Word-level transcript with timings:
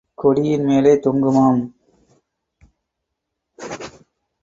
கொடியில் 0.15 0.63
மேலே 0.63 0.93
தொங்குமாம். 0.95 1.61